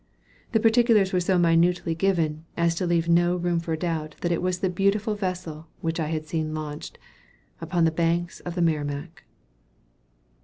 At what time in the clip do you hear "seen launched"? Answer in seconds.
6.25-6.97